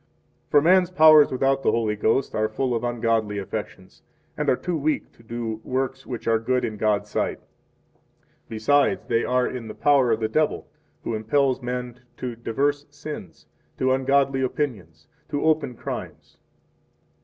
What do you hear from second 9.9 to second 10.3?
of the